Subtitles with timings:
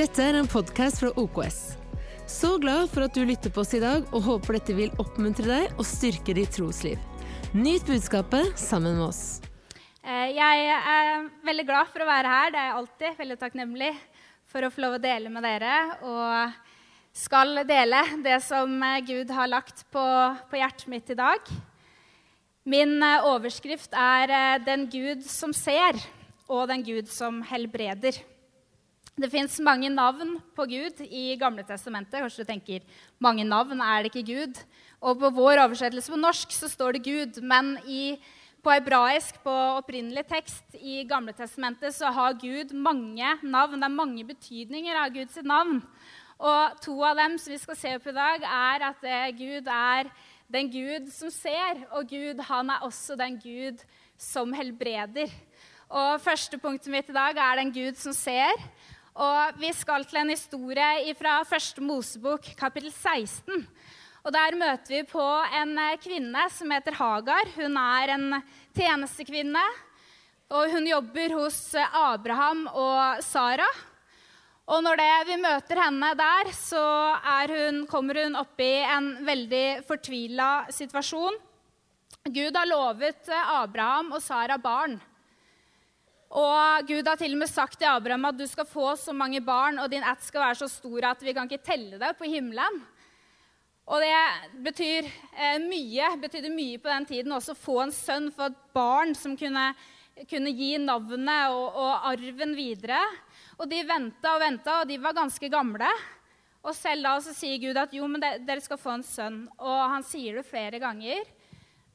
[0.00, 1.56] Dette er en podkast fra OKS.
[2.24, 5.44] Så glad for at du lytter på oss i dag, og håper dette vil oppmuntre
[5.44, 6.96] deg og styrke ditt trosliv.
[7.52, 9.42] Nyt budskapet sammen med oss.
[10.00, 12.54] Eh, jeg er veldig glad for å være her.
[12.54, 13.18] Det er jeg alltid.
[13.20, 13.90] Veldig takknemlig
[14.48, 15.76] for å få lov å dele med dere.
[16.08, 16.56] Og
[17.26, 20.06] skal dele det som eh, Gud har lagt på,
[20.48, 21.54] på hjertet mitt i dag.
[22.64, 26.00] Min eh, overskrift er 'Den Gud som ser',
[26.48, 28.29] og 'Den Gud som helbreder'.
[29.20, 32.22] Det fins mange navn på Gud i Gamle testamentet.
[32.22, 32.84] Kanskje du tenker
[33.20, 34.60] mange navn, er det ikke Gud?
[35.04, 37.40] Og på vår oversettelse på norsk så står det Gud.
[37.44, 38.16] Men i,
[38.64, 43.76] på hebraisk, på opprinnelig tekst i Gamle testamentet, så har Gud mange navn.
[43.76, 45.82] Det er mange betydninger av Guds navn.
[46.40, 49.68] Og to av dem som vi skal se på i dag, er at eh, Gud
[49.68, 50.08] er
[50.48, 53.84] den Gud som ser, og Gud han er også den Gud
[54.16, 55.28] som helbreder.
[55.90, 58.56] Og Første punktet mitt i dag er den Gud som ser.
[59.18, 63.66] Og vi skal til en historie fra første Mosebok, kapittel 16.
[64.22, 65.24] Og Der møter vi på
[65.58, 67.48] en eh, kvinne som heter Hagar.
[67.56, 68.42] Hun er en
[68.76, 69.62] tjenestekvinne.
[70.50, 73.66] Og hun jobber hos eh, Abraham og Sara.
[74.70, 76.84] Og når det, vi møter henne der, så
[77.50, 81.34] hun, kommer hun opp i en veldig fortvila situasjon.
[82.30, 85.00] Gud har lovet eh, Abraham og Sara barn.
[86.30, 89.40] Og Gud har til og med sagt til Abraham at du skal få så mange
[89.42, 92.28] barn, og din ett skal være så stor at vi kan ikke telle det på
[92.30, 92.82] himmelen.
[93.90, 98.30] Og det betyr eh, mye, betydde mye på den tiden også å få en sønn,
[98.30, 99.72] få et barn som kunne,
[100.30, 103.02] kunne gi navnet og, og, arven videre.
[103.58, 105.90] Og de venta og venta, og de var ganske gamle.
[106.62, 109.42] Og selv da så sier Gud at jo, men dere skal få en sønn.
[109.58, 111.26] Og han sier det flere ganger.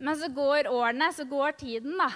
[0.04, 2.12] Men så går årene, så går tiden, da.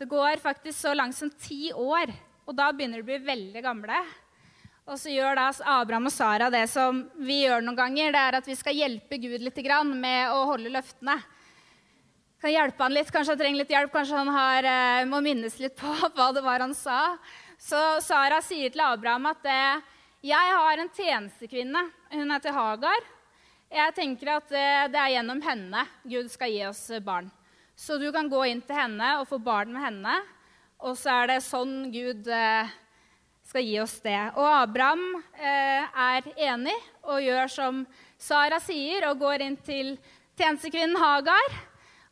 [0.00, 2.08] Det går faktisk så langt som ti år,
[2.48, 3.98] og da begynner de å bli veldig gamle.
[4.88, 8.14] Og så gjør da Abraham og Sara det som vi gjør noen ganger.
[8.14, 9.58] Det er at vi skal hjelpe Gud litt
[9.92, 11.18] med å holde løftene.
[12.40, 15.58] Kan hjelpe han litt, Kanskje han trenger litt hjelp, kanskje han har, eh, må minnes
[15.60, 17.18] litt på hva det var han sa.
[17.58, 19.82] Så Sara sier til Abraham at eh,
[20.22, 21.90] 'Jeg har en tjenestekvinne.
[22.10, 23.04] Hun heter Hagar.'
[23.70, 27.30] 'Jeg tenker at eh, det er gjennom henne Gud skal gi oss barn.'
[27.80, 30.18] Så du kan gå inn til henne og få barn med henne.
[30.84, 32.68] Og så er det sånn Gud eh,
[33.48, 34.18] skal gi oss det.
[34.36, 35.04] Og Abraham
[35.40, 36.76] eh, er enig
[37.06, 37.82] og gjør som
[38.20, 39.94] Sara sier, og går inn til
[40.36, 41.56] tjenestekvinnen Hagar.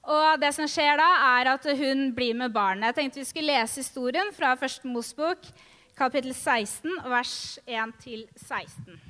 [0.08, 2.88] Og det som skjer da, er at hun blir med barnet.
[2.88, 4.88] Jeg tenkte vi skulle lese historien fra 1.
[4.88, 5.52] Mosbok,
[6.00, 7.36] kapittel 16, vers
[7.68, 9.07] 1-16.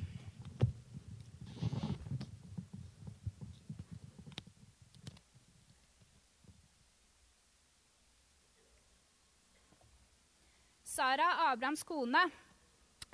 [10.99, 12.19] Sara, Abrahams kone,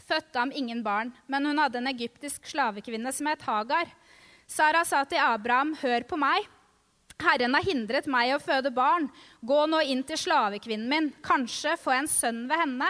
[0.07, 3.91] fødte ham ingen barn, men hun hadde en egyptisk slavekvinne som het Hagar.
[4.49, 6.47] Sara sa til Abraham, 'Hør på meg.
[7.21, 9.05] Herren har hindret meg å føde barn.
[9.45, 11.13] Gå nå inn til slavekvinnen min.
[11.21, 12.89] Kanskje få en sønn ved henne.'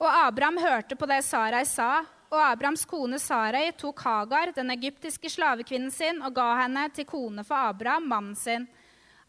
[0.00, 2.02] Og Abraham hørte på det Sarai sa,
[2.32, 7.44] og Abrahams kone Sarai tok Hagar, den egyptiske slavekvinnen sin, og ga henne til kone
[7.44, 8.66] for Abraham, mannen sin.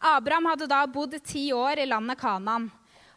[0.00, 2.72] Abraham hadde da bodd ti år i landet Kanaan.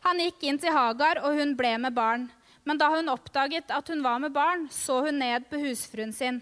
[0.06, 2.30] Han gikk inn til Hagar, og hun ble med barn.
[2.64, 6.42] Men da hun oppdaget at hun var med barn, så hun ned på husfruen sin.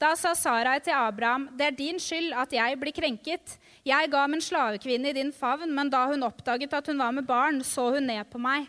[0.00, 4.26] Da sa Sarai til Abraham, 'Det er din skyld at jeg blir krenket.' 'Jeg ga
[4.26, 7.94] min slavekvinne i din favn, men da hun oppdaget at hun var med barn, så
[7.94, 8.68] hun ned på meg.'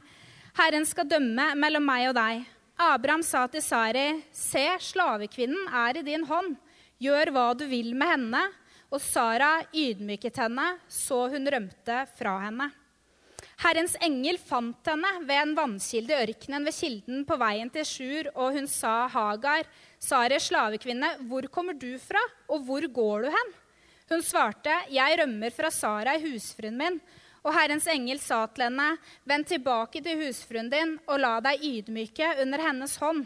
[0.56, 2.46] 'Herren skal dømme mellom meg og deg.'
[2.80, 6.56] Abraham sa til Sari, 'Se, slavekvinnen er i din hånd.
[7.02, 8.54] Gjør hva du vil med henne.'
[8.90, 12.72] Og Sara ydmyket henne, så hun rømte fra henne.
[13.58, 18.30] Herrens engel fant henne ved en vannkilde i ørkenen ved kilden på veien til Sjur,
[18.36, 19.66] og hun sa, Hagar,
[19.98, 22.22] Sares slavekvinne, hvor kommer du fra,
[22.54, 23.56] og hvor går du hen?
[24.12, 27.02] Hun svarte, jeg rømmer fra Sarai, husfruen min.
[27.42, 28.92] Og Herrens engel sa til henne,
[29.26, 33.26] vend tilbake til husfruen din og la deg ydmyke under hennes hånd.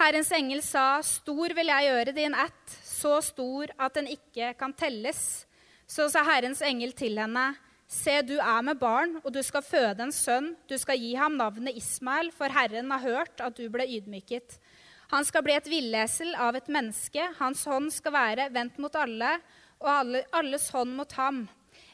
[0.00, 4.74] Herrens engel sa, stor vil jeg gjøre din ett, så stor at den ikke kan
[4.74, 5.44] telles.
[5.86, 7.52] Så sa Herrens engel til henne,
[7.92, 10.54] Se, du er med barn, og du skal føde en sønn.
[10.68, 14.56] Du skal gi ham navnet Ismael, for Herren har hørt at du ble ydmyket.
[15.12, 17.26] Han skal bli et villesel av et menneske.
[17.36, 19.34] Hans hånd skal være vendt mot alle,
[19.82, 21.44] og alle, alles hånd mot ham.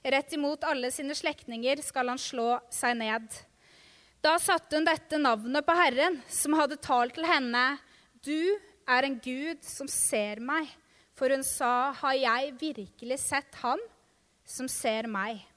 [0.06, 3.26] Rett imot alle sine slektninger skal han slå seg ned.
[4.22, 7.66] Da satte hun dette navnet på Herren, som hadde talt til henne.
[8.22, 8.54] Du
[8.86, 10.70] er en Gud som ser meg.
[11.18, 13.82] For hun sa, har jeg virkelig sett Han
[14.46, 15.47] som ser meg?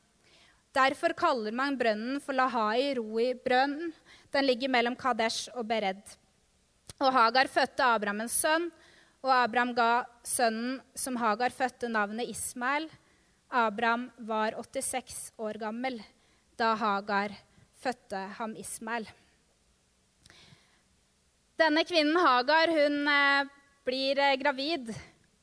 [0.72, 3.92] Derfor kaller man brønnen for Lahai Roi-brønnen.
[4.32, 6.00] Den ligger mellom Kadesh og Bered.
[7.02, 8.70] Og Hagar fødte Abraham en sønn,
[9.22, 12.88] og Abraham ga sønnen som Hagar fødte, navnet Ismael.
[13.52, 16.00] Abraham var 86 år gammel
[16.56, 17.34] da Hagar
[17.82, 19.10] fødte ham Ismael.
[21.60, 23.50] Denne kvinnen Hagar hun eh,
[23.86, 24.94] blir eh, gravid,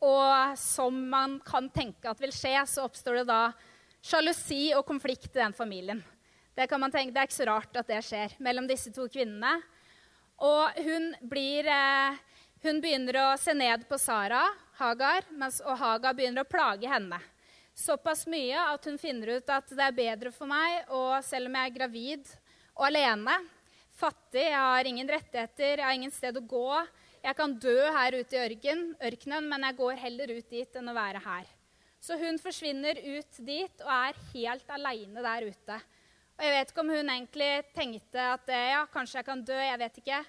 [0.00, 3.42] og som man kan tenke at vil skje, så oppstår det da
[4.08, 6.00] sjalusi og konflikt i den familien.
[6.54, 9.06] Det, kan man tenke, det er ikke så rart at det skjer mellom disse to
[9.12, 9.58] kvinnene.
[10.42, 12.16] Og hun, blir, eh,
[12.64, 14.44] hun begynner å se ned på Sara,
[14.78, 17.18] Hagar, mens, og Hagar begynner å plage henne.
[17.78, 21.58] Såpass mye at hun finner ut at det er bedre for meg, og selv om
[21.58, 22.32] jeg er gravid
[22.74, 23.36] og alene,
[23.98, 26.70] fattig, jeg har ingen rettigheter, jeg har ingen sted å gå.
[27.22, 30.90] Jeg kan dø her ute i ørken, ørkenen, men jeg går heller ut dit enn
[30.90, 31.54] å være her.
[32.08, 35.74] Så hun forsvinner ut dit og er helt aleine der ute.
[36.38, 39.80] Og Jeg vet ikke om hun egentlig tenkte at ja, kanskje jeg kan dø, jeg
[39.82, 40.20] vet ikke.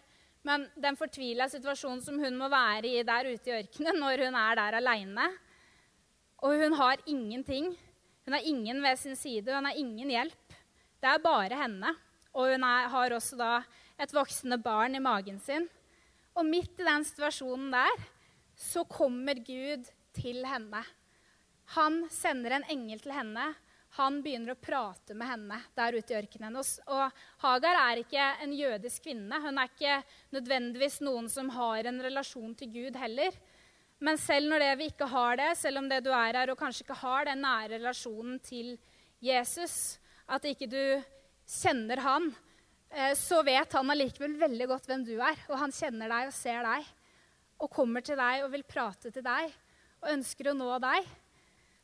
[0.44, 4.38] Men den fortvila situasjonen som hun må være i der ute i ørkenen når hun
[4.42, 5.30] er der aleine
[6.44, 7.72] Og hun har ingenting.
[8.28, 10.60] Hun har ingen ved sin side, hun har ingen hjelp.
[11.00, 11.96] Det er bare henne.
[12.36, 13.56] Og hun er, har også da
[14.00, 15.72] et voksende barn i magen sin.
[16.36, 18.08] Og midt i den situasjonen der
[18.60, 19.88] så kommer Gud
[20.20, 20.84] til henne.
[21.76, 23.52] Han sender en engel til henne.
[23.98, 26.58] Han begynner å prate med henne der ute i ørkenen.
[26.60, 29.42] Og Hagar er ikke en jødisk kvinne.
[29.42, 30.00] Hun er ikke
[30.36, 33.38] nødvendigvis noen som har en relasjon til Gud heller.
[34.00, 36.60] Men selv når det vi ikke har det, selv om det du er her og
[36.60, 38.78] kanskje ikke har den nære relasjonen til
[39.20, 40.00] Jesus,
[40.30, 40.84] at ikke du
[41.50, 42.30] kjenner han,
[42.94, 45.42] eh, så vet han allikevel veldig godt hvem du er.
[45.50, 46.94] Og han kjenner deg og ser deg
[47.60, 49.52] og kommer til deg og vil prate til deg
[50.00, 51.10] og ønsker å nå deg.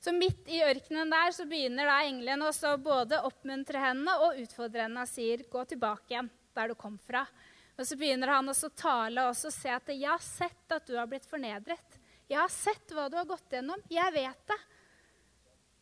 [0.05, 4.83] Så midt i ørkenen der så begynner da engelen også både oppmuntre henne og utfordre
[4.83, 7.25] henne og sier, 'Gå tilbake igjen der du kom fra'.
[7.73, 10.93] Og så begynner han også å tale og se at 'jeg har sett at du
[10.95, 11.97] har blitt fornedret'.
[12.29, 13.81] 'Jeg har sett hva du har gått gjennom.
[13.89, 14.63] Jeg vet det.'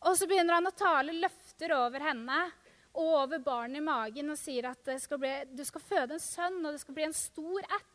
[0.07, 2.51] Og så begynner han å tale løfter over henne
[2.95, 6.65] og over barnet i magen og sier at skal bli, du skal føde en sønn,
[6.65, 7.93] og det skal bli en stor ett.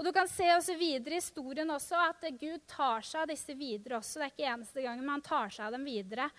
[0.00, 3.52] Og Du kan se også videre i historien også at Gud tar seg av disse
[3.52, 4.16] videre også.
[4.16, 6.30] Det er ikke eneste gangen, men han tar seg av dem videre.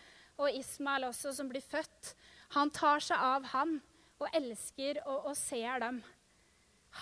[0.42, 2.16] Og Ismael også, som blir født.
[2.58, 3.78] Han tar seg av han
[4.18, 6.02] og elsker og, og ser dem.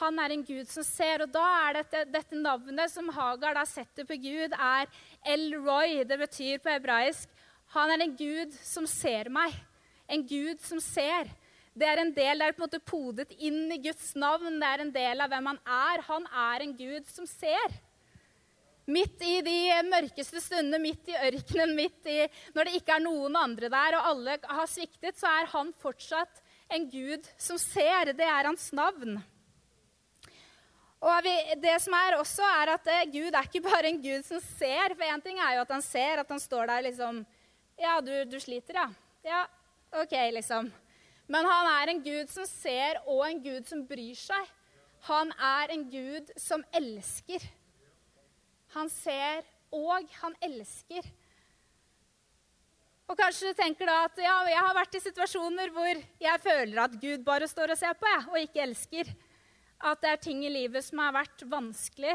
[0.02, 1.24] Han er en gud som ser.
[1.24, 4.92] Og da er dette, dette navnet som Hagar da setter på Gud, er
[5.24, 6.04] El Roy.
[6.04, 7.40] Det betyr på hebraisk
[7.70, 9.54] han er en gud som ser meg
[10.10, 11.30] en Gud som ser.
[11.74, 14.58] Det er en del det er på en måte podet inn i Guds navn.
[14.60, 16.04] Det er en del av hvem han er.
[16.10, 17.78] Han er en Gud som ser.
[18.90, 22.24] Midt i de mørkeste stundene, midt i ørkenen, midt i
[22.56, 26.42] når det ikke er noen andre der, og alle har sviktet, så er han fortsatt
[26.74, 28.16] en Gud som ser.
[28.18, 29.20] Det er hans navn.
[31.00, 31.30] Og
[31.64, 34.98] det som er også, er at eh, Gud er ikke bare en Gud som ser.
[34.98, 37.24] For én ting er jo at han ser, at han står der liksom
[37.80, 38.90] Ja, du, du sliter, ja.
[39.24, 39.46] Ja,
[40.02, 40.68] OK, liksom.
[41.30, 44.50] Men han er en gud som ser, og en gud som bryr seg.
[45.08, 47.46] Han er en gud som elsker.
[48.74, 51.06] Han ser, og han elsker.
[53.10, 56.82] Og Kanskje du tenker da at ja, jeg har vært i situasjoner hvor jeg føler
[56.84, 59.10] at Gud bare står og ser på, jeg, og ikke elsker.
[59.80, 62.14] At det er ting i livet som har vært vanskelig.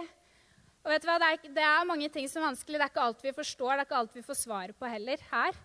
[0.85, 2.79] Og vet du hva, det er, det er mange ting som er vanskelig.
[2.79, 5.27] Det er ikke alt vi forstår, det er ikke alt vi får svaret på heller
[5.33, 5.59] her.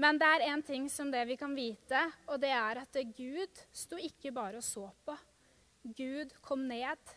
[0.00, 3.64] Men det er én ting som det vi kan vite, og det er at Gud
[3.72, 5.16] sto ikke bare og så på.
[5.96, 7.16] Gud kom ned.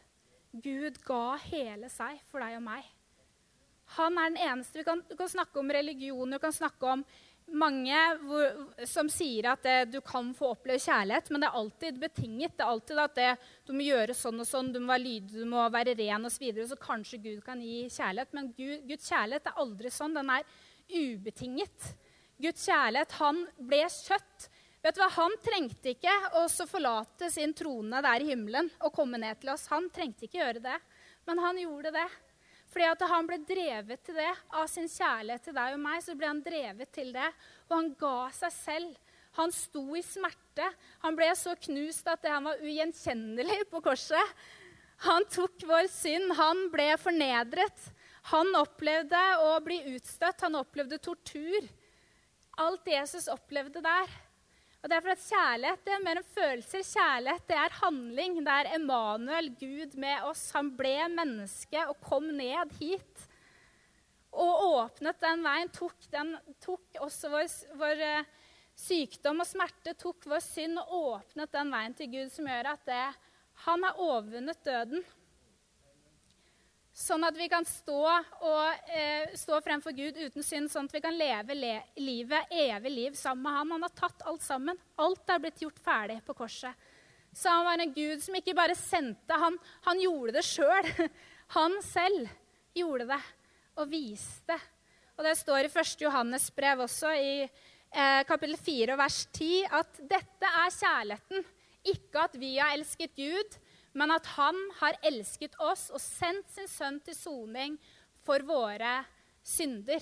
[0.51, 2.89] Gud ga hele seg for deg og meg.
[3.97, 4.81] Han er den eneste.
[4.81, 7.05] Vi kan, kan snakke om religion, du kan snakke om
[7.53, 8.45] mange hvor,
[8.87, 12.55] som sier at det, du kan få oppleve kjærlighet, men det er alltid betinget.
[12.57, 13.31] Det er alltid at det,
[13.67, 16.37] du må gjøre sånn og sånn, du må være lydig, du må være ren osv.
[16.37, 18.35] Så, videre, så kanskje Gud kan gi kjærlighet.
[18.35, 20.15] Men Gud, Guds kjærlighet er aldri sånn.
[20.17, 20.47] Den er
[20.93, 21.93] ubetinget.
[22.43, 24.49] Guds kjærlighet, han ble kjøtt.
[24.83, 25.07] Vet du hva?
[25.15, 29.69] Han trengte ikke å forlate sin trone der i himmelen og komme ned til oss.
[29.71, 30.79] Han trengte ikke gjøre det,
[31.29, 32.07] men han gjorde det.
[32.73, 36.01] Fordi at han ble drevet til det av sin kjærlighet til deg og meg.
[36.03, 37.29] så ble Han drevet til det,
[37.69, 38.97] og han ga seg selv.
[39.37, 40.67] Han sto i smerte.
[41.05, 44.33] Han ble så knust at han var ugjenkjennelig på korset.
[45.05, 46.35] Han tok vår synd.
[46.35, 47.87] Han ble fornedret.
[48.33, 50.43] Han opplevde å bli utstøtt.
[50.43, 51.71] Han opplevde tortur
[52.61, 54.13] alt Jesus opplevde der.
[54.83, 56.83] Og det er for at Kjærlighet det er mer enn følelser.
[56.83, 58.39] Kjærlighet det er handling.
[58.43, 60.49] Det er Emanuel, Gud med oss.
[60.57, 63.27] Han ble menneske og kom ned hit.
[64.33, 65.71] Og åpnet den veien.
[65.71, 67.47] Tok, den, tok også vår,
[67.79, 68.31] vår uh,
[68.75, 72.87] sykdom og smerte, tok vår synd og åpnet den veien til Gud som gjør at
[72.89, 73.03] det,
[73.67, 75.03] han har overvunnet døden.
[76.93, 78.01] Sånn at vi kan stå,
[78.45, 82.91] og, eh, stå fremfor Gud uten synd, sånn at vi kan leve le livet, evig
[82.91, 83.71] liv sammen med ham.
[83.71, 84.77] Han har tatt alt sammen.
[85.01, 86.75] Alt er blitt gjort ferdig på korset.
[87.33, 91.09] Så han var en Gud som ikke bare sendte, han, han gjorde det sjøl.
[91.53, 92.29] Han selv
[92.73, 93.19] gjorde det
[93.77, 94.55] og viste.
[95.17, 95.99] Og det står i 1.
[96.01, 101.45] Johannes brev også, i eh, kapittel 4 vers 10, at dette er kjærligheten.
[101.93, 103.59] Ikke at vi har elsket Gud,
[103.93, 107.77] men at han har elsket oss og sendt sin sønn til soning
[108.25, 109.01] for våre
[109.43, 110.01] synder.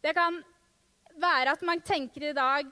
[0.00, 0.38] Det kan
[1.20, 2.68] være at man tenker i dag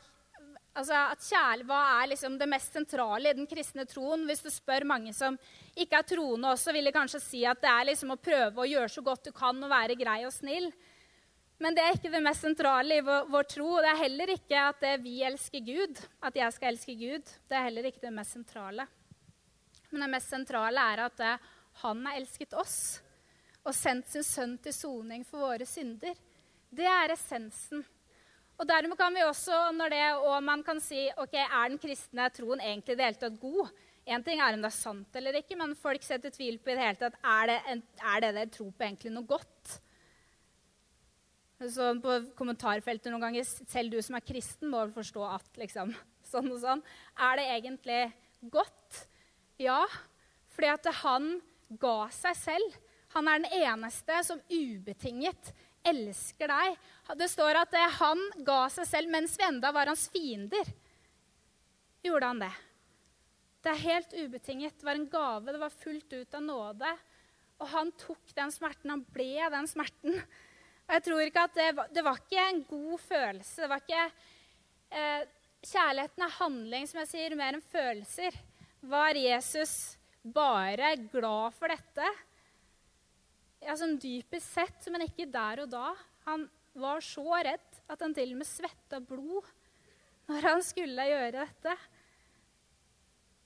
[0.79, 4.27] altså at kjærlighet, Hva er liksom det mest sentrale i den kristne troen?
[4.29, 5.39] Hvis du spør mange som
[5.75, 8.69] ikke er troende også, vil de kanskje si at det er liksom å prøve å
[8.69, 10.71] gjøre så godt du kan og være grei og snill.
[11.59, 13.73] Men det er ikke det mest sentrale i vår, tro.
[13.83, 17.33] Det er heller ikke at vi elsker Gud, at jeg skal elske Gud.
[17.51, 18.87] Det er heller ikke det mest sentrale.
[19.91, 21.23] Men det mest sentrale er at
[21.83, 22.79] han har elsket oss
[23.69, 26.17] og sendt sin sønn til soning for våre synder.
[26.71, 27.85] Det er essensen.
[28.59, 32.27] Og dermed kan vi også, når det, og man kan si ok, er den kristne
[32.35, 33.69] troen egentlig i det hele tatt god?
[34.09, 36.79] Én ting er om det er sant eller ikke, men folk setter tvil på i
[36.79, 37.83] det hele tatt er det, en,
[38.15, 39.75] er det dere tror på, egentlig noe godt.
[41.59, 45.93] Så på kommentarfeltet noen ganger Selv du som er kristen, må vel forstå at liksom,
[46.33, 46.83] sånn og sånn.
[47.29, 48.01] Er det egentlig
[48.55, 49.05] godt?
[49.59, 49.83] Ja,
[50.55, 51.33] fordi at han
[51.81, 52.77] ga seg selv.
[53.17, 55.53] Han er den eneste som ubetinget
[55.87, 56.77] elsker deg.
[57.19, 60.71] Det står at han ga seg selv mens vi enda var hans fiender.
[62.05, 62.53] Gjorde han det?
[63.65, 64.77] Det er helt ubetinget.
[64.79, 65.53] Det var en gave.
[65.53, 66.93] Det var fullt ut av nåde.
[67.59, 68.93] Og han tok den smerten.
[68.95, 70.21] Han ble den smerten.
[70.87, 73.65] Og jeg tror ikke at det var, det var ikke en god følelse.
[73.65, 74.05] Det var ikke
[74.95, 75.27] eh,
[75.59, 78.37] Kjærligheten er handling, som jeg sier, mer enn følelser.
[78.81, 82.07] Var Jesus bare glad for dette?
[83.65, 85.93] Ja, sånn Dypest sett, men ikke der og da.
[86.29, 86.47] Han
[86.79, 89.49] var så redd at han til og med svetta blod
[90.29, 91.75] når han skulle gjøre dette.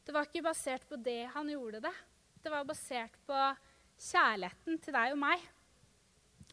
[0.02, 1.94] Det var ikke basert på det han gjorde det.
[2.42, 3.40] Det var basert på
[4.02, 5.44] kjærligheten til deg og meg.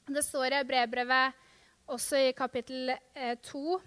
[0.09, 1.47] Det står i brevbrevet
[1.89, 2.93] også i kapittel
[3.43, 3.79] 2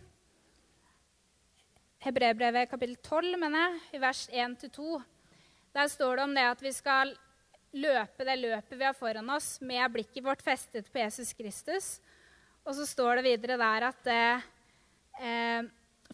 [2.02, 5.02] eh, Hebrebrevet kapittel 12, mener jeg, i vers 1-2.
[5.72, 7.14] Der står det om det at vi skal
[7.72, 12.00] løpe det løpet vi har foran oss, med blikket vårt festet på Jesus Kristus.
[12.66, 15.64] Og så står det videre der at eh,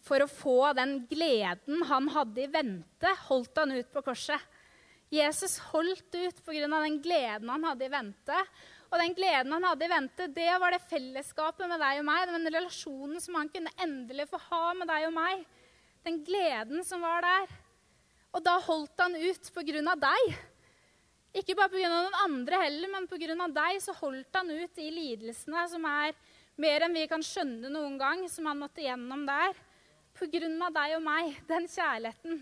[0.05, 4.39] for å få den gleden han hadde i vente, holdt han ut på korset.
[5.09, 6.67] Jesus holdt ut pga.
[6.69, 8.43] den gleden han hadde i vente.
[8.89, 12.29] Og den gleden han hadde i vente, det var det fellesskapet med deg og meg.
[12.29, 15.45] Den relasjonen som han kunne endelig få ha med deg og meg.
[16.05, 17.55] Den gleden som var der.
[18.35, 20.35] Og da holdt han ut på grunn av deg.
[21.39, 21.89] Ikke bare pga.
[21.89, 23.47] noen andre heller, men pga.
[23.53, 26.15] deg så holdt han ut i lidelsene som er
[26.59, 29.53] mer enn vi kan skjønne noen gang, som han måtte gjennom der.
[30.17, 30.69] Pga.
[30.79, 32.41] deg og meg, den kjærligheten.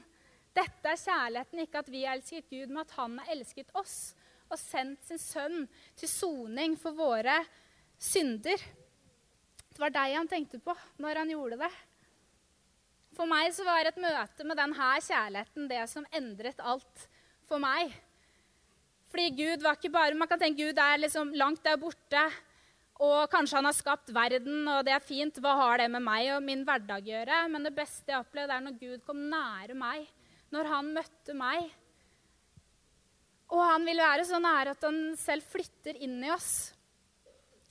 [0.58, 4.16] Dette er kjærligheten, ikke at vi elsket Gud, men at han har elsket oss
[4.48, 5.66] og sendt sin sønn
[6.00, 7.36] til soning for våre
[8.00, 8.62] synder.
[9.68, 10.74] Det var deg han tenkte på
[11.04, 11.74] når han gjorde det.
[13.18, 17.08] For meg så var et møte med denne kjærligheten det som endret alt
[17.50, 17.96] for meg.
[19.10, 22.28] Fordi Gud var ikke bare, Man kan tenke Gud er liksom langt der borte,
[23.02, 25.38] og kanskje han har skapt verden, og det er fint.
[25.42, 27.42] Hva har det med meg og min hverdag å gjøre?
[27.54, 30.08] Men det beste jeg opplevde, er når Gud kom nære meg.
[30.54, 31.70] Når han møtte meg.
[33.54, 36.52] Og han vil være så nære at han selv flytter inn i oss.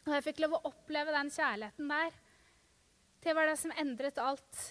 [0.06, 2.18] Og jeg fikk lov å oppleve den kjærligheten der.
[3.26, 4.62] Det var det som endret alt.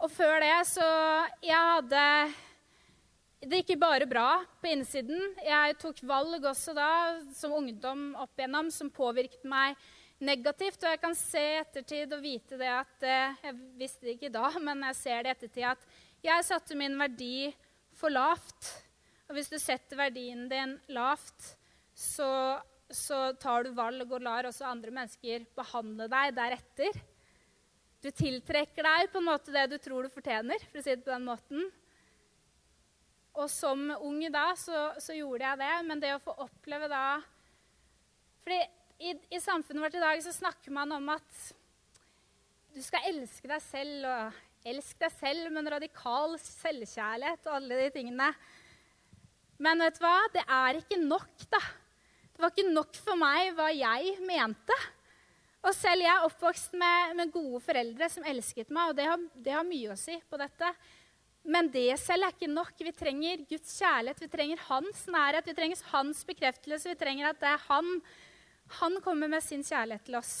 [0.00, 0.86] Og før det så
[1.44, 2.04] Jeg hadde
[3.40, 5.30] det gikk bare bra på innsiden.
[5.40, 6.88] Jeg tok valg også da,
[7.32, 9.78] som ungdom opp igjennom, som påvirket meg
[10.20, 10.82] negativt.
[10.84, 14.32] Og jeg kan se i ettertid og vite det at eh, Jeg visste det ikke
[14.34, 15.88] da, men jeg ser det i ettertid at
[16.20, 17.48] jeg satte min verdi
[17.96, 18.74] for lavt.
[19.30, 21.54] Og hvis du setter verdien din lavt,
[21.96, 22.60] så,
[22.92, 27.00] så tar du valg og lar også andre mennesker behandle deg deretter.
[28.00, 31.04] Du tiltrekker deg på en måte det du tror du fortjener, for å si det
[31.04, 31.66] på den måten.
[33.36, 37.20] Og som ung da så, så gjorde jeg det, men det å få oppleve da
[38.40, 38.56] fordi
[39.04, 41.42] i, i, samfunnet vårt i dag så snakker man om at
[42.72, 44.38] du skal elske deg selv og
[44.72, 48.30] elsk deg selv med en radikal selvkjærlighet og alle de tingene.
[49.60, 50.16] Men vet du hva?
[50.32, 51.60] Det er ikke nok, da.
[52.32, 54.76] Det var ikke nok for meg hva jeg mente.
[55.60, 59.24] Og selv jeg er oppvokst med, med, gode foreldre som elsket meg, og det har,
[59.34, 60.70] det har, mye å si på dette.
[61.44, 62.72] Men det selv er ikke nok.
[62.80, 66.88] Vi trenger Guds kjærlighet, vi trenger hans nærhet, vi trenger hans bekreftelse.
[66.92, 67.98] Vi trenger at det er han,
[68.80, 70.34] han kommer med sin kjærlighet til oss.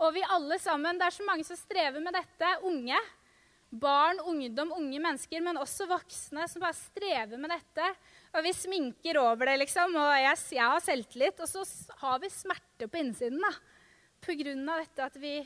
[0.00, 2.54] Og vi alle sammen, det er så mange som strever med dette.
[2.68, 3.00] Unge.
[3.72, 7.86] Barn, ungdom, unge mennesker, men også voksne som bare strever med dette.
[8.36, 9.96] Og vi sminker over det, liksom.
[9.96, 11.40] Og jeg, jeg har selvtillit.
[11.40, 11.64] Og så
[12.02, 13.52] har vi smerte på innsiden da.
[14.22, 15.40] Av dette at vi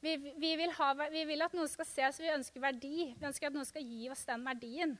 [0.00, 3.08] vi, vi, vil ha, vi, vil at noen skal se oss, vi ønsker verdi.
[3.18, 4.92] Vi ønsker at noen skal gi oss den verdien.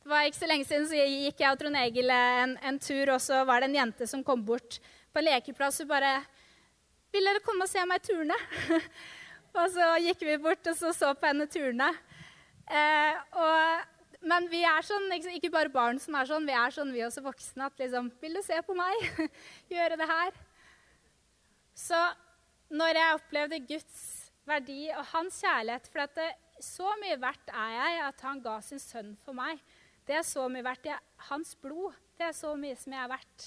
[0.00, 3.14] Det var ikke så lenge siden så gikk jeg og Trond Egil en, en, tur,
[3.14, 4.78] og så var det en jente som kom bort
[5.12, 6.20] på en lekeplass og bare
[7.10, 8.36] 'Vil dere komme og se meg turne?'
[9.58, 11.88] og så gikk vi bort og så, så på henne turne.
[12.70, 13.88] Eh, og,
[14.22, 17.24] men vi er sånn, ikke, bare barn som er sånn, vi er sånn vi også
[17.24, 17.66] voksne.
[17.66, 19.08] At liksom 'Vil du se på meg?
[19.72, 20.49] Gjøre det her?'
[21.80, 21.98] Så
[22.70, 24.00] når jeg opplevde Guds
[24.48, 28.58] verdi og hans kjærlighet For at det, så mye verdt er jeg at han ga
[28.64, 29.62] sin sønn for meg.
[30.04, 30.90] Det er så mye verdt.
[30.90, 33.46] Jeg, hans blod, det er så mye som jeg er verdt.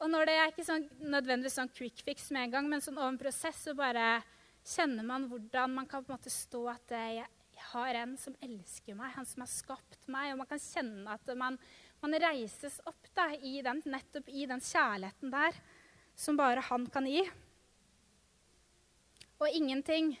[0.00, 3.00] Og når det er ikke sånn, nødvendigvis sånn quick fix med en gang, men sånn
[3.00, 4.20] over en prosess, så bare
[4.62, 7.26] kjenner man hvordan man kan på en måte stå at jeg,
[7.60, 10.30] har en som elsker meg, han som har skapt meg.
[10.32, 11.58] Og man kan kjenne at man,
[12.00, 15.58] man reises opp da, i den, nettopp i den kjærligheten der
[16.20, 17.22] som bare han kan gi.
[19.40, 20.12] Og ingenting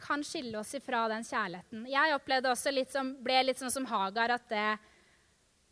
[0.00, 1.84] kan skille oss ifra den kjærligheten.
[1.92, 4.66] Jeg opplevde også litt som, ble litt sånn som Hagar at det,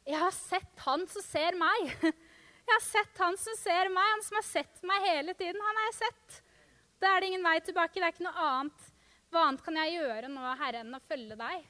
[0.04, 1.92] Jeg har sett han som ser meg.
[2.66, 5.58] Jeg har sett han som ser meg, han som har sett meg hele tiden.
[5.58, 6.36] Han har jeg sett.
[7.02, 7.98] Da er det ingen vei tilbake.
[7.98, 8.84] Det er ikke noe annet.
[9.34, 11.64] Hva annet kan jeg gjøre nå, Herre, enn å følge deg?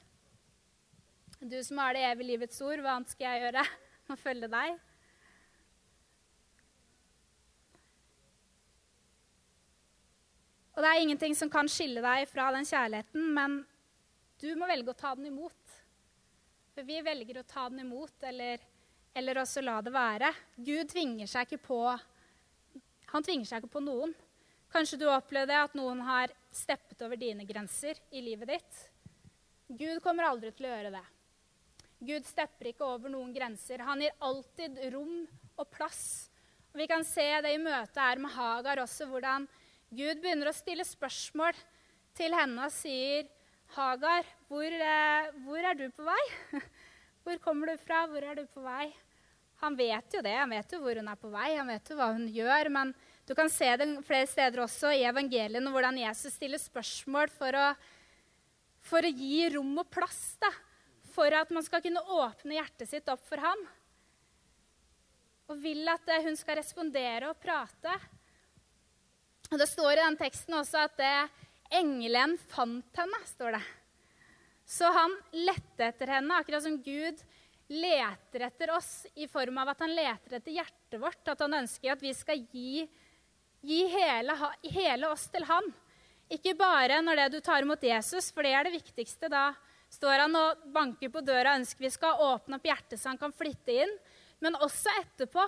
[1.41, 3.65] Du som har det evige livets ord, hva annet skal jeg gjøre
[4.03, 4.77] enn å følge deg?
[10.73, 13.59] Og det er ingenting som kan skille deg fra den kjærligheten, men
[14.41, 15.75] du må velge å ta den imot.
[16.73, 18.63] For vi velger å ta den imot, eller,
[19.13, 20.31] eller også la det være.
[20.57, 21.79] Gud tvinger seg ikke på
[23.13, 24.15] Han tvinger seg ikke på noen.
[24.73, 28.79] Kanskje du opplevde at noen har steppet over dine grenser i livet ditt.
[29.69, 31.03] Gud kommer aldri til å gjøre det.
[32.03, 33.85] Gud stepper ikke over noen grenser.
[33.85, 35.21] Han gir alltid rom
[35.53, 36.31] og plass.
[36.73, 39.45] Og vi kan se det i møtet her med Hagar også, hvordan
[39.93, 41.57] Gud begynner å stille spørsmål
[42.17, 43.27] til henne og sier,
[43.73, 46.29] 'Hagar, hvor, eh, hvor, er du på vei?'
[47.23, 48.05] 'Hvor kommer du fra?
[48.07, 48.93] Hvor er du på vei?'
[49.63, 50.33] Han vet jo det.
[50.35, 52.69] Han vet jo hvor hun er på vei, han vet jo hva hun gjør.
[52.69, 52.93] Men
[53.25, 57.69] du kan se det flere steder også i evangeliene hvordan Jesus stiller spørsmål for å,
[58.83, 60.35] for å gi rom og plass.
[60.43, 60.51] Da,
[61.15, 63.63] for at man skal kunne åpne hjertet sitt opp for ham.
[65.47, 67.95] Og vil at eh, hun skal respondere og prate.
[69.53, 71.15] Og Det står i den teksten også at det,
[71.77, 73.19] engelen fant henne.
[73.29, 73.61] står det.
[74.65, 75.13] Så han
[75.45, 77.21] lette etter henne, akkurat som Gud
[77.69, 81.21] leter etter oss i form av at han leter etter hjertet vårt.
[81.29, 82.87] At han ønsker at vi skal gi,
[83.61, 85.69] gi hele, hele, oss til han.
[86.33, 89.29] Ikke bare når det du tar imot Jesus, for det er det viktigste.
[89.29, 89.51] Da
[89.93, 93.21] står han og banker på døra og ønsker vi skal åpne opp hjertet så han
[93.21, 93.97] kan flytte inn.
[94.41, 95.45] Men også etterpå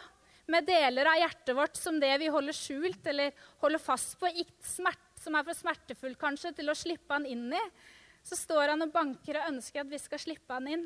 [0.52, 4.30] med deler av hjertet vårt som det vi holder skjult eller holder fast på,
[4.62, 7.64] smert, som er for smertefullt kanskje, til å slippe han inn i,
[8.26, 10.86] så står han og banker og ønsker at vi skal slippe han inn.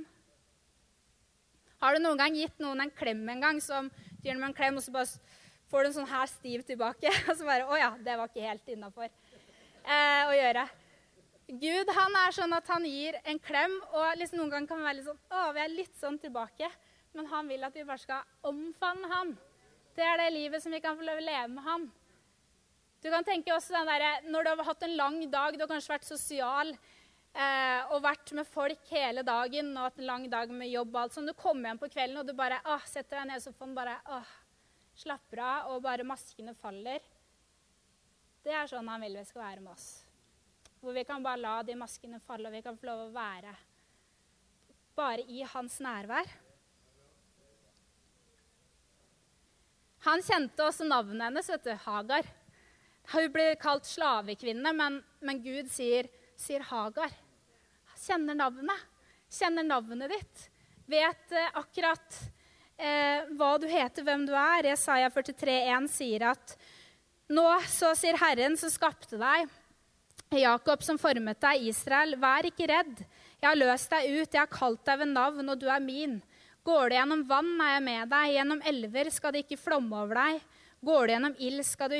[1.79, 3.87] Har du noen gang gitt noen en klem en gang, som
[4.19, 5.07] gir dem en klem, og så bare
[5.71, 7.11] får du en sånn her stiv tilbake?
[7.29, 10.65] Og så bare Å ja, det var ikke helt innafor eh, å gjøre.
[11.49, 14.85] Gud han er sånn at han gir en klem, og liksom noen ganger kan vi
[14.89, 16.69] være litt sånn Å, vi er litt sånn tilbake.
[17.17, 19.31] Men han vil at vi bare skal omfavne han.
[19.99, 21.89] Det er det livet som vi kan få leve med han.
[23.03, 25.71] Du kan tenke også den der, Når du har hatt en lang dag, du har
[25.71, 30.51] kanskje vært sosial eh, og vært med folk hele dagen og hatt en lang dag
[30.55, 33.19] med jobb og alt sånn, Du kommer hjem på kvelden og du bare åh, setter
[33.19, 34.33] deg ned i sofaen bare åh,
[34.95, 37.03] slapper av, og bare maskene faller.
[38.43, 39.89] Det er sånn han vil vi skal være med oss.
[40.79, 43.57] Hvor vi kan bare la de maskene falle, og vi kan få lov å være
[44.95, 46.27] bare i hans nærvær.
[50.05, 52.27] Han kjente også navnet hennes, vet du, Hagar.
[53.09, 56.07] Hun ble kalt slavekvinne, men, men Gud sier,
[56.39, 57.13] sier, Hagar.
[57.99, 58.85] Kjenner navnet.
[59.29, 60.45] Kjenner navnet ditt.
[60.89, 62.19] Vet eh, akkurat
[62.77, 64.71] eh, hva du heter, hvem du er.
[64.71, 66.55] Jesaja 43,1 sier at
[67.29, 69.49] nå så sier Herren som skapte deg,
[70.33, 73.03] Jakob som formet deg, Israel, vær ikke redd.
[73.39, 76.19] Jeg har løst deg ut, jeg har kalt deg ved navn, og du er min.
[76.67, 78.33] Går du gjennom vann, er jeg med deg.
[78.35, 80.41] Gjennom elver skal det ikke flomme over deg.
[80.85, 81.95] Går du gjennom ild, skal,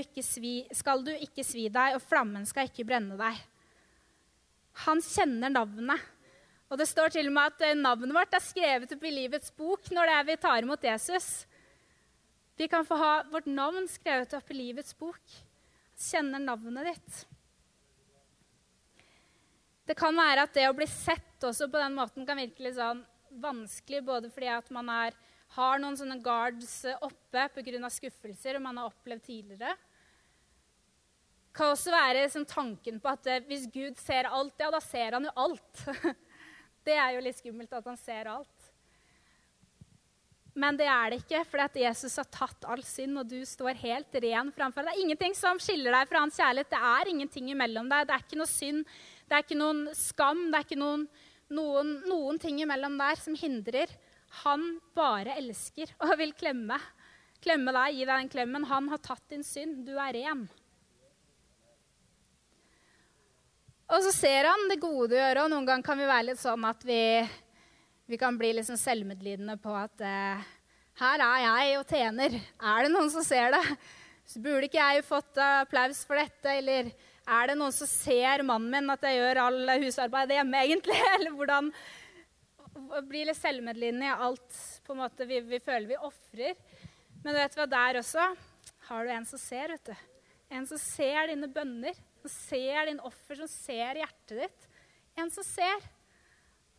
[0.75, 3.39] skal, du ikke svi deg, og flammen skal ikke brenne deg.
[4.85, 6.07] Han kjenner navnet.
[6.69, 9.49] Og det står til og med at eh, navnet vårt er skrevet opp i livets
[9.57, 11.29] bok når det er vi tar imot Jesus.
[12.59, 15.37] Vi kan få ha vårt navn skrevet opp i livets bok.
[15.97, 17.23] Kjenner navnet ditt.
[19.89, 22.77] Det kan være at det å bli sett også på den måten kan virke litt
[22.77, 25.17] sånn vanskelig, både fordi at man er,
[25.55, 27.89] har noen sånne guards oppe pga.
[27.89, 29.75] skuffelser man har opplevd tidligere.
[31.49, 34.79] Det kan også være som tanken på at eh, hvis Gud ser alt, ja, da
[34.79, 35.85] ser han jo alt.
[36.85, 38.69] Det er jo litt skummelt at han ser alt.
[40.59, 44.15] Men det er det ikke, for Jesus har tatt all synd, og du står helt
[44.23, 44.83] ren framfor.
[44.83, 46.71] Det er ingenting som skiller deg fra hans kjærlighet.
[46.71, 48.07] Det er ingenting imellom deg.
[48.07, 48.81] Det er ikke noe synd,
[49.29, 51.05] det er ikke noen skam, det er ikke noen,
[51.53, 53.91] noen, noen ting imellom der som hindrer.
[54.43, 54.65] Han
[54.97, 56.77] bare elsker og vil klemme.
[57.43, 58.67] Klemme deg, gi deg den klemmen.
[58.69, 59.85] Han har tatt din synd.
[59.87, 60.47] Du er ren.
[63.89, 66.41] Og så ser han det gode du gjør, og noen ganger kan vi være litt
[66.41, 67.01] sånn at vi,
[68.05, 70.43] vi kan bli liksom selvmedlidende på at eh,
[70.99, 72.35] her er jeg og tjener.
[72.59, 73.63] Er det noen som ser det?
[74.29, 76.53] Så burde ikke jeg fått applaus for dette?
[76.53, 76.91] Eller
[77.29, 80.99] er det noen som ser mannen min at jeg gjør all husarbeidet hjemme, egentlig?
[81.15, 81.73] Eller hvordan
[83.09, 86.55] Blir litt selvmedlidende i alt på en måte vi, vi føler vi ofrer.
[87.25, 88.23] Men vet du hva, der også
[88.87, 90.05] har du en som ser, vet du.
[90.57, 94.67] En som ser dine bønner som ser din offer, som ser hjertet ditt.
[95.19, 95.87] En som ser.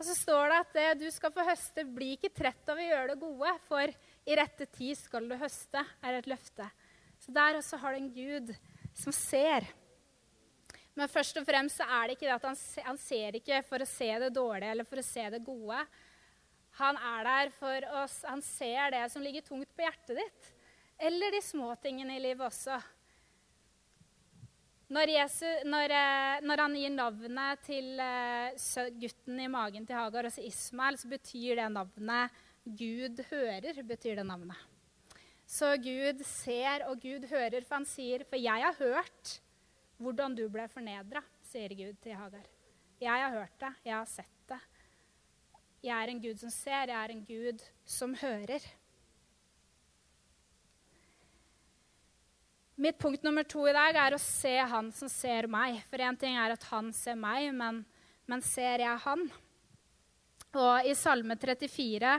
[0.01, 2.87] Og så står det at det du skal få høste, bli ikke trett av å
[2.87, 3.93] gjøre det gode, for
[4.31, 6.67] i rette tid skal du høste, er et løfte.
[7.21, 8.55] Så der også har du en Gud
[8.97, 9.69] som ser.
[11.01, 13.81] Men først og fremst så er det ikke det at han, han ser ikke for
[13.81, 15.81] å se det dårlige eller for å se det gode.
[16.77, 18.19] Han er der for oss.
[18.29, 20.51] Han ser det som ligger tungt på hjertet ditt.
[21.01, 22.77] Eller de små tingene i livet også.
[24.91, 30.27] Når, Jesus, når, eh, når, han gir navnet til eh, gutten i magen til Hagar,
[30.29, 33.85] altså Ismael, så betyr det navnet Gud hører.
[33.87, 34.67] betyr det navnet.
[35.47, 39.41] Så Gud ser og Gud hører, for han sier, 'For jeg har hørt
[40.01, 42.47] hvordan du ble fornedra', sier Gud til Hagar.
[43.01, 44.61] Jeg har hørt det, jeg har sett det.
[45.81, 48.65] Jeg er en Gud som ser, jeg er en Gud som hører.
[52.81, 55.83] Mitt punkt nummer to i dag er å se han som ser meg.
[55.91, 57.83] For én ting er at han ser meg, men,
[58.25, 59.27] men ser jeg han?
[60.57, 62.15] Og i Salme 34,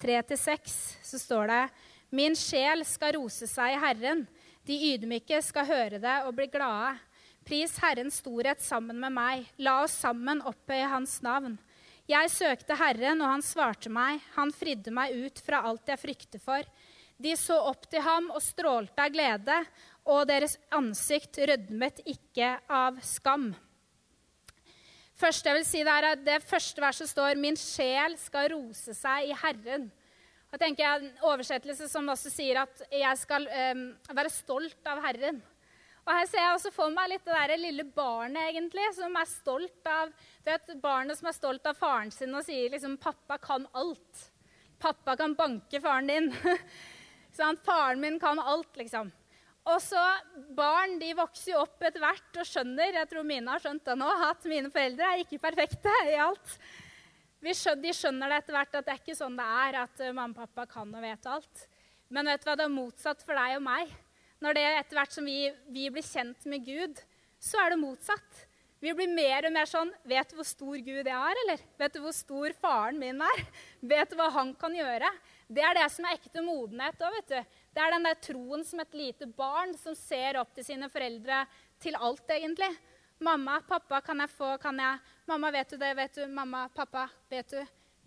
[0.00, 0.74] 3-6,
[1.08, 1.62] så står det
[2.12, 4.26] Min sjel skal rose seg i Herren.
[4.68, 7.00] De ydmyke skal høre det og bli glade.
[7.44, 9.46] Pris Herrens storhet sammen med meg.
[9.58, 11.58] La oss sammen opphøye Hans navn.
[12.10, 14.22] Jeg søkte Herren, og han svarte meg.
[14.36, 16.66] Han fridde meg ut fra alt jeg frykter for.
[17.22, 19.58] De så opp til ham og strålte av glede,
[20.10, 23.52] og deres ansikt rødmet ikke av skam.
[25.22, 29.30] Første jeg vil si Det er det første verset står 'Min sjel skal rose seg
[29.30, 29.90] i Herren'.
[30.52, 35.00] Og tenker jeg En oversettelse som også sier at jeg skal um, være stolt av
[35.04, 35.42] Herren.
[36.02, 39.28] Og Her ser jeg også for meg litt det der lille barnet egentlig, som er
[39.30, 43.38] stolt av du vet, barnet som er stolt av faren sin og sier liksom 'Pappa
[43.38, 44.28] kan alt'.
[44.82, 46.32] Pappa kan banke faren din.
[47.38, 49.12] sånn, faren min kan alt, liksom.
[49.62, 50.02] Og så
[50.56, 53.94] Barn de vokser jo opp etter hvert og skjønner jeg tror mine har skjønt det
[53.94, 56.56] nå, at mine foreldre er ikke perfekte i alt.
[57.42, 60.10] Skjønner, de skjønner det etter hvert at det er ikke sånn det er, at uh,
[60.14, 61.64] mamma og pappa kan og vet alt.
[62.12, 63.94] Men vet du hva, det er motsatt for deg og meg.
[64.42, 66.98] Når det etter hvert som vi, vi blir kjent med Gud,
[67.42, 68.46] så er det motsatt.
[68.82, 71.60] Vi blir mer og mer sånn Vet du hvor stor Gud jeg er, eller?
[71.78, 73.42] Vet du hvor stor faren min er?
[73.92, 75.10] Vet du hva han kan gjøre?
[75.46, 77.60] Det er det som er ekte modenhet òg, vet du.
[77.70, 81.44] Det er den der troen som et lite barn som ser opp til sine foreldre
[81.82, 82.72] til alt, egentlig.
[83.22, 84.98] Mamma, pappa, kan jeg få Kan jeg
[85.30, 85.92] Mamma, vet du det?
[85.94, 86.26] Vet du?
[86.26, 87.60] Mamma, pappa, vet du?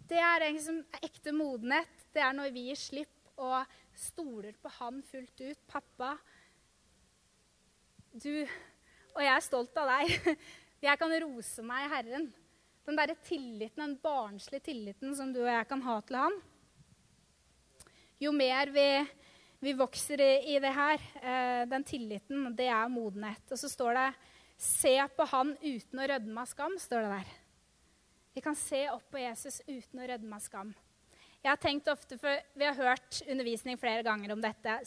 [0.09, 2.03] Det er liksom ekte modenhet.
[2.11, 3.63] Det er når vi gir slipp og
[3.99, 5.61] stoler på han fullt ut.
[5.67, 6.15] Pappa,
[8.15, 8.45] du
[9.15, 10.35] Og jeg er stolt av deg.
[10.85, 12.25] Jeg kan rose meg i Herren.
[12.85, 16.35] Den derre tilliten, den barnslige tilliten som du og jeg kan ha til han.
[18.21, 18.85] Jo mer vi
[19.65, 21.01] vi vokser i, i det her.
[21.21, 23.41] Eh, den tilliten, det er modenhet.
[23.49, 24.09] Og så står det
[24.57, 26.77] 'Se på han uten å rødme av skam'.
[26.79, 27.31] står det der.
[28.35, 30.75] Vi kan se opp på Jesus uten å rødme av skam.
[31.45, 34.79] Jeg har tenkt ofte, for Vi har hørt undervisning flere ganger om dette.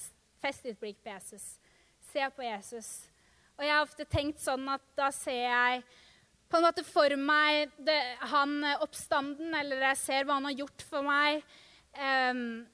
[0.43, 1.45] Fest ditt blikk på Jesus.
[2.11, 2.89] Se på Jesus.
[3.55, 5.85] Og jeg har ofte tenkt sånn at da ser jeg
[6.51, 7.95] på en måte for meg det,
[8.33, 11.47] han oppstanden, eller jeg ser hva han har gjort for meg.
[11.95, 12.67] Um,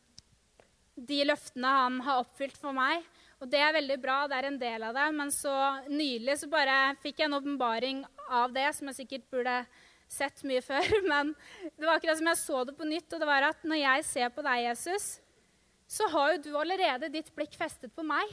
[0.96, 3.04] de løftene han har oppfylt for meg.
[3.42, 5.10] Og det er veldig bra, det er en del av det.
[5.20, 5.56] Men så
[5.92, 9.60] nylig så bare fikk jeg en åpenbaring av det, som jeg sikkert burde
[10.14, 10.88] sett mye før.
[11.10, 11.34] Men
[11.74, 13.10] det var akkurat som jeg så det på nytt.
[13.12, 15.08] Og det var at når jeg ser på deg, Jesus,
[15.90, 18.30] så har jo du allerede ditt blikk festet på meg.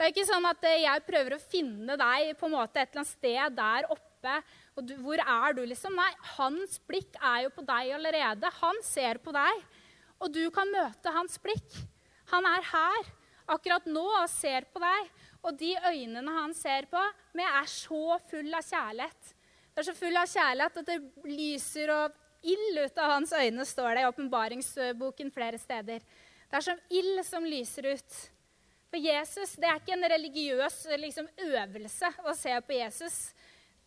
[0.00, 3.02] Det er ikke sånn at jeg prøver å finne deg på en måte et eller
[3.02, 4.36] annet sted der oppe.
[4.72, 5.92] og du, Hvor er du, liksom?
[5.92, 8.52] Nei, hans blikk er jo på deg allerede.
[8.62, 9.66] Han ser på deg,
[10.16, 11.76] og du kan møte hans blikk.
[12.32, 13.10] Han er her
[13.50, 15.12] akkurat nå og ser på deg.
[15.44, 17.00] Og de øynene han ser på,
[17.36, 19.34] med er så full av kjærlighet.
[19.80, 23.94] Er så full av kjærlighet at det lyser og ild ut av hans øyne, står
[23.96, 26.02] det i åpenbaringsboken flere steder.
[26.50, 28.16] Det er som ild som lyser ut.
[28.92, 33.16] For Jesus det er ikke en religiøs liksom, øvelse å se på Jesus.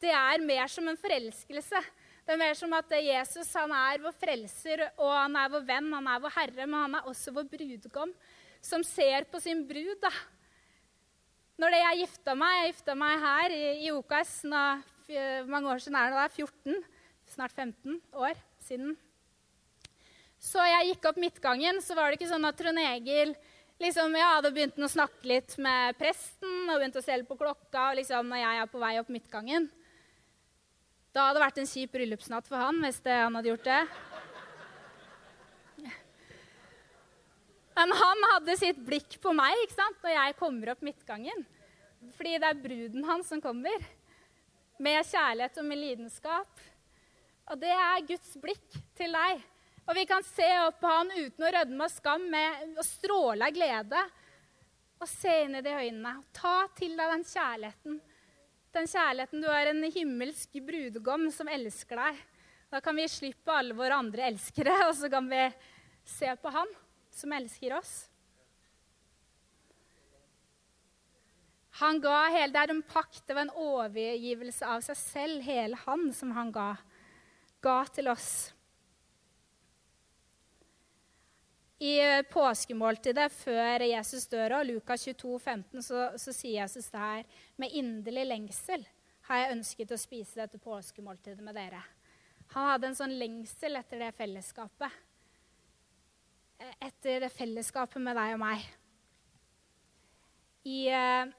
[0.01, 1.81] Det er mer som en forelskelse.
[2.25, 5.91] Det er mer som at Jesus han er vår frelser, og han er vår venn,
[5.93, 8.15] han er vår herre, men han er også vår brudgom,
[8.65, 9.93] som ser på sin brud.
[10.01, 10.09] da.
[11.61, 14.63] Når jeg gifta meg Jeg gifta meg her i, i OKS nå,
[15.49, 16.83] mange år siden er det da, 14,
[17.33, 18.93] snart 15 år siden.
[20.43, 23.31] Så jeg gikk opp midtgangen, så var det ikke sånn at Trond Egil
[23.79, 27.91] liksom, ja, hadde begynt å snakke litt med presten og begynt å stelle på klokka
[27.91, 29.69] og liksom, når jeg er på vei opp midtgangen.
[31.13, 33.81] Da hadde det vært en kjip bryllupsnatt for han hvis det, han hadde gjort det.
[37.73, 41.45] Men han hadde sitt blikk på meg ikke sant, når jeg kommer opp midtgangen.
[42.17, 43.87] Fordi det er bruden hans som kommer.
[44.81, 46.61] Med kjærlighet og med lidenskap.
[47.51, 49.43] Og det er Guds blikk til deg.
[49.83, 53.49] Og vi kan se opp på han uten å rødme av skam, med å stråle
[53.49, 54.03] av glede.
[55.03, 56.15] Og se inn i de øynene.
[56.35, 57.99] Ta til deg den kjærligheten.
[58.73, 62.23] Den kjærligheten du er en himmelsk brudgom som elsker deg.
[62.73, 65.43] Da kan vi slippe alle våre andre elskere, og så kan vi
[66.09, 66.71] se på han
[67.13, 67.93] som elsker oss.
[71.79, 75.77] Han ga hele, Det er en pakt, det var en overgivelse av seg selv, hele
[75.85, 76.75] han, som han ga,
[77.61, 78.53] ga til oss.
[81.83, 87.01] I eh, påskemåltidet før Jesus dør, og Lukas 22, 15, så, så sier Jesus det
[87.01, 87.25] her
[87.59, 88.85] Med inderlig lengsel
[89.27, 91.81] har jeg ønsket å spise dette påskemåltidet med dere.
[92.53, 95.01] Han hadde en sånn lengsel etter det fellesskapet
[96.83, 98.65] etter det fellesskapet med deg og meg.
[100.63, 101.31] I, eh,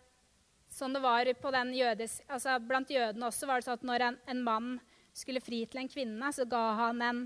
[0.75, 4.43] sånn det var jødes, altså Blant jødene også var det sånn at når en, en,
[4.43, 4.69] mann
[5.15, 7.25] skulle fri til en kvinne, så ga han en,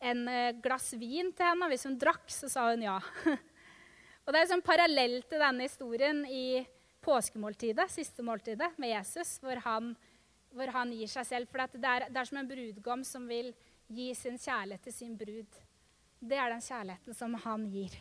[0.00, 1.64] en eh, glass vin til henne.
[1.64, 2.98] Og hvis hun drakk, så sa hun ja.
[4.24, 6.64] og Det er sånn parallell til denne historien i
[7.04, 9.94] påskemåltidet, siste måltidet, med Jesus, hvor han,
[10.52, 11.52] hvor han gir seg selv.
[11.52, 13.54] For det er, det er som en brudgom som vil
[13.88, 15.64] gi sin kjærlighet til sin brud
[16.28, 17.94] det er den kjærligheten som han gir.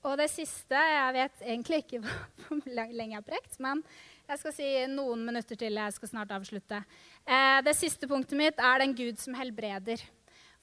[0.00, 2.00] Og det siste Jeg vet egentlig ikke
[2.46, 3.82] hvor lenge jeg har prekt, men
[4.30, 5.74] jeg skal si noen minutter til.
[5.74, 6.78] Jeg skal snart avslutte.
[7.26, 10.02] Eh, det siste punktet mitt er den Gud som helbreder.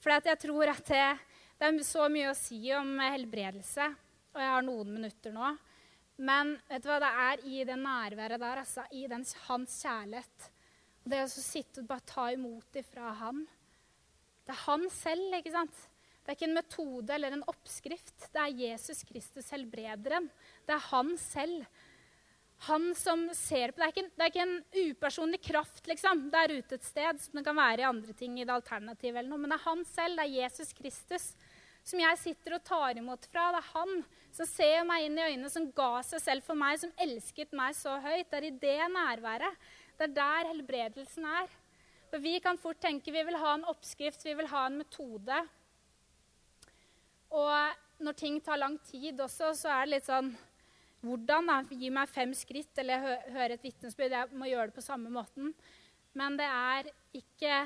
[0.00, 1.06] For jeg tror at det,
[1.58, 3.90] det, er så mye å si om helbredelse,
[4.32, 5.52] og jeg har noen minutter nå.
[6.18, 10.48] Men vet du hva det er i det nærværet der, altså, i den, hans kjærlighet,
[11.08, 13.44] det å sitte og bare ta imot det fra han
[14.44, 15.87] Det er han selv, ikke sant?
[16.28, 18.26] Det er ikke en metode eller en oppskrift.
[18.34, 20.26] Det er Jesus Kristus, helbrederen.
[20.68, 21.62] Det er han selv.
[22.66, 26.52] Han som ser på Det er ikke, det er ikke en upersonlig kraft liksom, der
[26.58, 29.40] ute et sted, som det kan være i andre ting i det alternativet, eller noe,
[29.40, 31.28] men det er han selv, det er Jesus Kristus,
[31.86, 33.48] som jeg sitter og tar imot fra.
[33.54, 33.94] Det er han
[34.34, 37.78] som ser meg inn i øynene, som ga seg selv for meg, som elsket meg
[37.78, 38.26] så høyt.
[38.28, 41.48] Det er i det nærværet det er der helbredelsen er.
[42.08, 45.40] For Vi kan fort tenke vi vil ha en oppskrift, vi vil ha en metode.
[47.34, 50.32] Og når ting tar lang tid også, så er det litt sånn
[50.98, 51.46] Hvordan?
[51.46, 51.60] da?
[51.78, 54.16] Gi meg fem skritt, eller hø høre et vitnesbyrd.
[54.16, 55.52] Jeg må gjøre det på samme måten.
[56.18, 57.60] Men det er ikke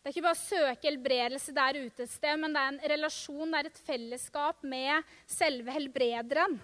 [0.00, 2.84] det er ikke bare å søke helbredelse der ute et sted, men det er en
[2.94, 6.56] relasjon, det er et fellesskap med selve helbrederen.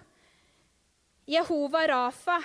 [1.29, 2.39] Jehova Rafa,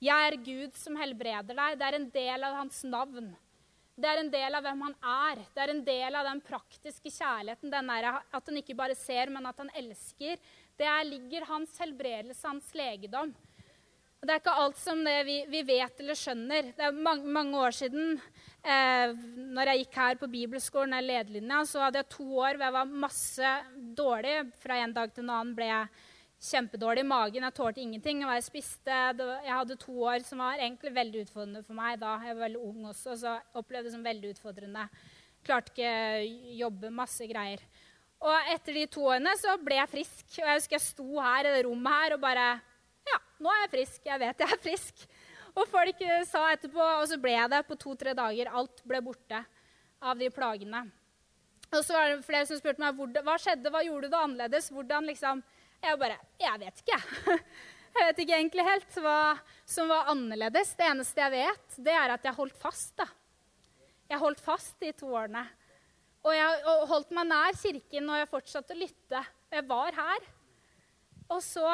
[0.00, 1.78] 'Jeg er Gud som helbreder deg'.
[1.78, 3.36] Det er en del av hans navn.
[4.00, 5.44] Det er en del av hvem han er.
[5.52, 7.72] Det er en del av den praktiske kjærligheten.
[7.72, 10.40] Den er at han ikke bare ser, men at han elsker.
[10.80, 13.34] Det er, ligger hans helbredelse, hans legedom.
[14.20, 16.72] Og det er ikke alt som det vi, vi vet eller skjønner.
[16.76, 18.18] Det er mange, mange år siden,
[18.60, 19.12] eh,
[19.56, 22.76] når jeg gikk her på bibelskolen, eller lederlinja, så hadde jeg to år hvor jeg
[22.76, 23.52] var masse
[24.00, 24.34] dårlig.
[24.60, 26.08] Fra en dag til en annen ble jeg
[26.40, 27.44] kjempedårlig i magen.
[27.44, 28.22] Jeg tålte ingenting.
[28.24, 28.96] Jeg spiste.
[29.44, 32.16] jeg hadde to år som var egentlig veldig utfordrende for meg da.
[32.24, 34.88] Jeg var veldig ung også, så jeg opplevde det som veldig utfordrende.
[35.44, 37.60] Klarte ikke jobbe, masse greier.
[38.20, 40.26] Og etter de to årene så ble jeg frisk.
[40.40, 42.48] Og jeg husker jeg sto her i det rommet her og bare
[43.08, 44.00] Ja, nå er jeg frisk.
[44.06, 45.06] Jeg vet jeg er frisk.
[45.56, 48.52] Og folk eh, sa etterpå, og så ble jeg det på to-tre dager.
[48.54, 49.40] Alt ble borte
[50.00, 50.84] av de plagene.
[51.70, 54.70] Og så var det flere som spurte meg hva skjedde, hva gjorde du annerledes?
[54.74, 55.42] Hvordan liksom
[55.80, 57.38] Jeg bare Jeg vet ikke, jeg.
[57.96, 59.20] Jeg vet ikke egentlig helt hva
[59.66, 60.76] som var annerledes.
[60.78, 62.92] Det eneste jeg vet, det er at jeg holdt fast.
[63.00, 63.08] da.
[64.06, 65.42] Jeg holdt fast de to årene.
[66.22, 69.24] Og jeg holdt meg nær kirken, og jeg fortsatte å lytte.
[69.50, 70.28] Jeg var her.
[71.34, 71.66] Og så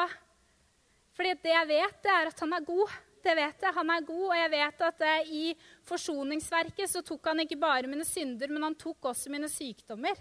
[1.17, 2.97] fordi det jeg vet, det er at han er god.
[3.25, 3.73] Det vet jeg.
[3.73, 5.45] Han er god, og jeg vet at eh, i
[5.89, 10.17] forsoningsverket så tok han ikke bare mine synder, men han tok også mine sykdommer.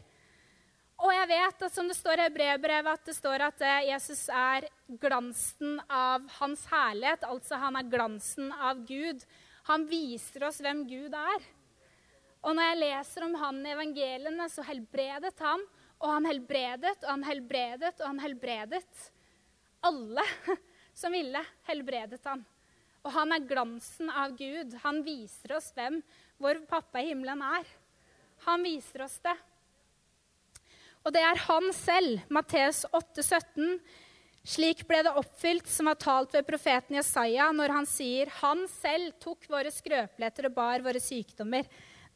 [0.97, 4.23] Og jeg vet at som det står i brevbrevet, at det står at eh, Jesus
[4.33, 4.69] er
[5.03, 7.27] glansen av hans herlighet.
[7.29, 9.21] Altså han er glansen av Gud.
[9.69, 11.45] Han viser oss hvem Gud er.
[12.47, 15.65] Og når jeg leser om han i evangeliene, så helbredet han.
[15.97, 19.07] Og han helbredet, og han helbredet, og han helbredet.
[19.85, 20.25] Alle
[21.01, 22.45] som ville, helbredet han.
[23.05, 24.73] Og han er glansen av Gud.
[24.83, 26.01] Han viser oss hvem
[26.43, 27.69] vår pappa i himmelen er.
[28.49, 29.37] Han viser oss det.
[31.07, 33.77] Og det er han selv, Matteus 8, 17.
[34.47, 39.15] Slik ble det oppfylt som var talt ved profeten Jesaja, når han sier han selv
[39.23, 41.67] tok våre skrøpeligheter og bar våre sykdommer.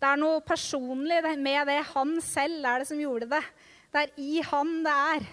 [0.00, 1.79] Det er noe personlig med det.
[1.92, 3.42] Han selv er det som gjorde det.
[3.94, 5.31] Det er i han det er.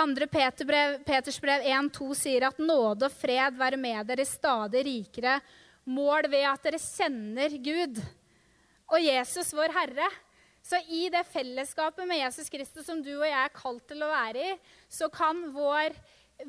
[0.00, 5.40] Andre Peters brev 1,2 sier at nåde og fred være med dere stadig rikere
[5.88, 8.00] mål ved at dere kjenner Gud
[8.90, 10.08] og Jesus, vår Herre.
[10.62, 14.10] Så i det fellesskapet med Jesus Kristus som du og jeg er kalt til å
[14.10, 14.56] være i,
[14.92, 15.94] så kan vår,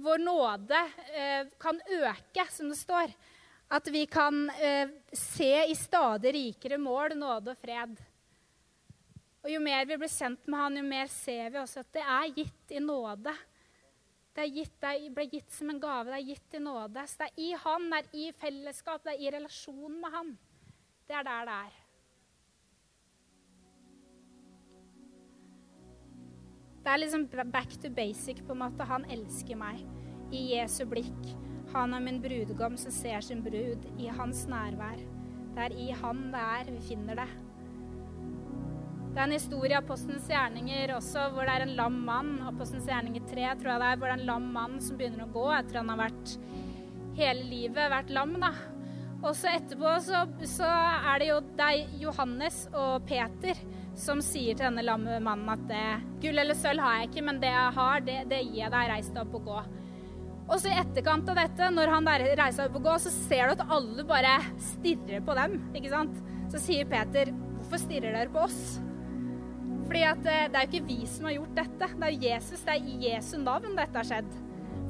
[0.03, 0.81] vår nåde
[1.15, 3.13] eh, kan øke, som det står.
[3.71, 7.93] At vi kan eh, se i stadig rikere mål nåde og fred.
[9.41, 12.03] Og Jo mer vi blir kjent med han, jo mer ser vi også at det
[12.03, 13.33] er gitt i nåde.
[14.35, 16.11] Det, gitt, det ble gitt som en gave.
[16.11, 17.05] Det er gitt i nåde.
[17.07, 20.35] Så det er i han, det er i fellesskap, det er i relasjon med han.
[21.07, 21.80] Det er der det er.
[26.81, 28.87] Det er liksom back to basic, på en måte.
[28.89, 29.83] Han elsker meg.
[30.33, 31.31] I Jesu blikk.
[31.73, 33.85] Han er min brudgom som ser sin brud.
[34.01, 34.99] I hans nærvær.
[35.55, 36.71] Det er i han det er.
[36.71, 37.29] Vi finner det.
[39.11, 42.33] Det er en historie av postens gjerninger også, hvor det er en lam mann.
[42.47, 45.25] Apostelens gjerninger 3, tror jeg det er, hvor det er en lam mann som begynner
[45.25, 46.35] å gå etter han har vært
[47.17, 48.37] hele livet vært lam.
[48.39, 48.53] da.
[49.21, 50.69] Og så etterpå så, så
[51.11, 53.59] er det jo deg, Johannes og Peter
[53.97, 55.85] som sier til denne lamme mannen at det,
[56.23, 58.91] gull eller sølv har jeg ikke, men det jeg har, det, det gir jeg deg.
[58.91, 59.63] Reis deg opp og gå.
[60.51, 63.47] Og så i etterkant av dette, når han reiser seg opp og går, så ser
[63.47, 64.37] du at alle bare
[64.71, 65.59] stirrer på dem.
[65.77, 66.23] ikke sant?
[66.51, 68.61] Så sier Peter, hvorfor stirrer dere på oss?
[69.85, 71.91] Fordi at eh, det er jo ikke vi som har gjort dette.
[71.99, 74.33] Det er Jesus, det er i Jesu navn dette har skjedd.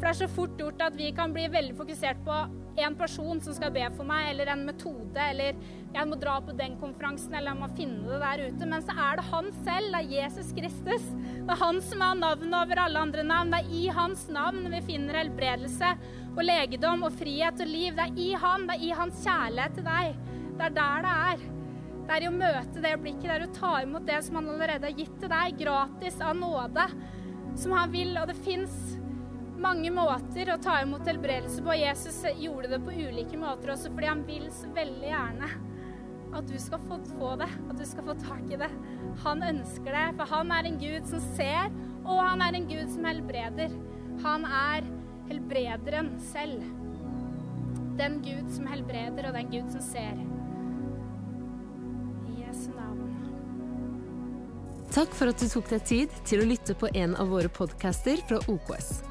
[0.02, 2.36] For det er så fort gjort at vi kan bli veldig fokusert på
[2.82, 5.60] en person som skal be for meg, eller en metode, eller
[5.94, 8.70] jeg må dra på den konferansen, eller jeg må finne det der ute.
[8.72, 11.06] Men så er det han selv, det er Jesus Kristus.
[11.36, 13.54] Det er han som har navnet over alle andre navn.
[13.54, 15.92] Det er i hans navn vi finner helbredelse
[16.32, 17.94] og legedom og frihet og liv.
[18.00, 20.16] Det er i han, det er i hans kjærlighet til deg.
[20.58, 21.46] Det er der det er.
[22.08, 24.50] Det er i å møte det blikket, det er å ta imot det som han
[24.56, 26.88] allerede har gitt til deg, gratis av nåde,
[27.62, 28.18] som han vil.
[28.18, 28.98] Og det fins
[29.62, 31.76] mange måter å ta imot helbredelse på.
[31.78, 35.52] Jesus gjorde det på ulike måter også fordi han vil så veldig gjerne
[36.32, 38.70] at du skal få, få det, at du skal få tak i det.
[39.26, 41.74] Han ønsker det, for han er en Gud som ser,
[42.06, 43.76] og han er en Gud som helbreder.
[44.24, 44.88] Han er
[45.28, 46.64] helbrederen selv.
[48.00, 50.24] Den Gud som helbreder, og den Gud som ser.
[54.92, 58.20] Takk for at du tok deg tid til å lytte på en av våre podcaster
[58.28, 59.11] fra OKS.